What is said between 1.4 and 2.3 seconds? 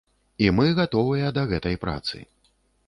гэтай працы.